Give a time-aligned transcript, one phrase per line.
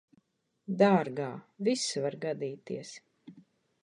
[0.79, 1.27] Dārgā,
[1.67, 2.95] viss var gadīties.